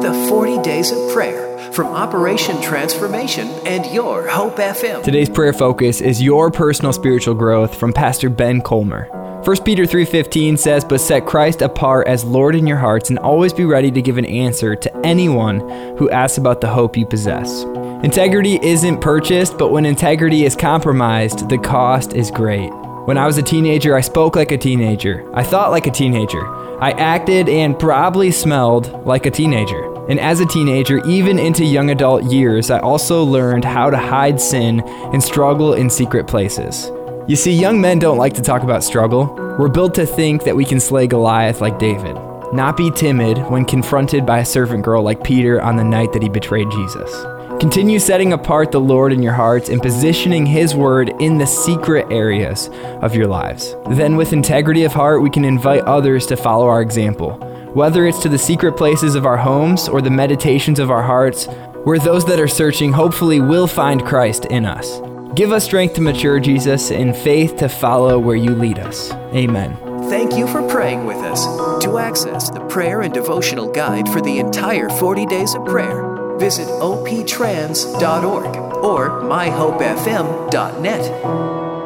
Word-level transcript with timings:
the 0.00 0.14
40 0.30 0.62
Days 0.62 0.92
of 0.92 1.12
Prayer 1.12 1.70
from 1.72 1.88
Operation 1.88 2.58
Transformation 2.62 3.46
and 3.66 3.84
your 3.92 4.26
Hope 4.26 4.56
FM. 4.56 5.02
Today's 5.02 5.28
prayer 5.28 5.52
focus 5.52 6.00
is 6.00 6.22
your 6.22 6.50
personal 6.50 6.94
spiritual 6.94 7.34
growth 7.34 7.74
from 7.74 7.92
Pastor 7.92 8.30
Ben 8.30 8.62
Colmer. 8.62 9.08
1 9.44 9.62
Peter 9.62 9.84
3:15 9.84 10.56
says, 10.56 10.84
"But 10.84 11.02
set 11.02 11.26
Christ 11.26 11.60
apart 11.60 12.08
as 12.08 12.24
Lord 12.24 12.54
in 12.54 12.66
your 12.66 12.78
hearts 12.78 13.10
and 13.10 13.18
always 13.18 13.52
be 13.52 13.66
ready 13.66 13.90
to 13.90 14.00
give 14.00 14.16
an 14.16 14.24
answer 14.24 14.74
to 14.74 14.90
anyone 15.04 15.62
who 15.98 16.08
asks 16.08 16.38
about 16.38 16.62
the 16.62 16.68
hope 16.68 16.96
you 16.96 17.04
possess." 17.04 17.66
Integrity 18.02 18.58
isn't 18.62 19.02
purchased, 19.02 19.58
but 19.58 19.70
when 19.70 19.84
integrity 19.84 20.46
is 20.46 20.56
compromised, 20.56 21.50
the 21.50 21.58
cost 21.58 22.14
is 22.14 22.30
great. 22.30 22.72
When 23.04 23.18
I 23.18 23.26
was 23.26 23.36
a 23.36 23.42
teenager, 23.42 23.94
I 23.96 24.00
spoke 24.00 24.36
like 24.36 24.52
a 24.52 24.56
teenager. 24.56 25.24
I 25.34 25.42
thought 25.42 25.70
like 25.70 25.86
a 25.86 25.90
teenager. 25.90 26.46
I 26.80 26.92
acted 26.92 27.48
and 27.48 27.78
probably 27.78 28.30
smelled 28.30 29.04
like 29.04 29.26
a 29.26 29.30
teenager. 29.30 29.89
And 30.08 30.18
as 30.18 30.40
a 30.40 30.46
teenager, 30.46 31.04
even 31.06 31.38
into 31.38 31.64
young 31.64 31.90
adult 31.90 32.24
years, 32.24 32.70
I 32.70 32.78
also 32.80 33.22
learned 33.22 33.64
how 33.64 33.90
to 33.90 33.96
hide 33.96 34.40
sin 34.40 34.80
and 34.80 35.22
struggle 35.22 35.74
in 35.74 35.90
secret 35.90 36.26
places. 36.26 36.90
You 37.28 37.36
see, 37.36 37.52
young 37.52 37.80
men 37.80 37.98
don't 37.98 38.18
like 38.18 38.34
to 38.34 38.42
talk 38.42 38.62
about 38.62 38.82
struggle. 38.82 39.34
We're 39.58 39.68
built 39.68 39.94
to 39.94 40.06
think 40.06 40.44
that 40.44 40.56
we 40.56 40.64
can 40.64 40.80
slay 40.80 41.06
Goliath 41.06 41.60
like 41.60 41.78
David, 41.78 42.16
not 42.52 42.76
be 42.76 42.90
timid 42.90 43.38
when 43.50 43.64
confronted 43.64 44.26
by 44.26 44.38
a 44.38 44.44
servant 44.44 44.84
girl 44.84 45.02
like 45.02 45.22
Peter 45.22 45.60
on 45.60 45.76
the 45.76 45.84
night 45.84 46.12
that 46.12 46.22
he 46.22 46.28
betrayed 46.28 46.70
Jesus. 46.70 47.24
Continue 47.60 47.98
setting 47.98 48.32
apart 48.32 48.72
the 48.72 48.80
Lord 48.80 49.12
in 49.12 49.22
your 49.22 49.34
hearts 49.34 49.68
and 49.68 49.82
positioning 49.82 50.46
His 50.46 50.74
Word 50.74 51.10
in 51.20 51.36
the 51.36 51.46
secret 51.46 52.10
areas 52.10 52.70
of 53.02 53.14
your 53.14 53.26
lives. 53.26 53.76
Then, 53.90 54.16
with 54.16 54.32
integrity 54.32 54.84
of 54.84 54.94
heart, 54.94 55.20
we 55.20 55.28
can 55.28 55.44
invite 55.44 55.82
others 55.82 56.24
to 56.28 56.38
follow 56.38 56.68
our 56.68 56.80
example. 56.80 57.38
Whether 57.74 58.06
it's 58.06 58.22
to 58.22 58.28
the 58.28 58.38
secret 58.38 58.76
places 58.76 59.14
of 59.14 59.26
our 59.26 59.36
homes 59.36 59.88
or 59.88 60.02
the 60.02 60.10
meditations 60.10 60.80
of 60.80 60.90
our 60.90 61.02
hearts, 61.02 61.46
where 61.84 61.98
those 61.98 62.24
that 62.26 62.40
are 62.40 62.48
searching 62.48 62.92
hopefully 62.92 63.40
will 63.40 63.68
find 63.68 64.04
Christ 64.04 64.46
in 64.46 64.66
us. 64.66 65.00
Give 65.34 65.52
us 65.52 65.64
strength 65.64 65.94
to 65.94 66.00
mature, 66.00 66.40
Jesus, 66.40 66.90
and 66.90 67.16
faith 67.16 67.56
to 67.58 67.68
follow 67.68 68.18
where 68.18 68.34
you 68.34 68.50
lead 68.50 68.80
us. 68.80 69.12
Amen. 69.32 69.76
Thank 70.10 70.36
you 70.36 70.48
for 70.48 70.66
praying 70.68 71.06
with 71.06 71.18
us. 71.18 71.44
To 71.84 71.98
access 71.98 72.50
the 72.50 72.66
prayer 72.66 73.02
and 73.02 73.14
devotional 73.14 73.70
guide 73.70 74.08
for 74.08 74.20
the 74.20 74.40
entire 74.40 74.88
40 74.88 75.26
Days 75.26 75.54
of 75.54 75.64
Prayer, 75.64 76.36
visit 76.38 76.66
optrans.org 76.66 78.56
or 78.84 79.10
myhopefm.net. 79.22 81.79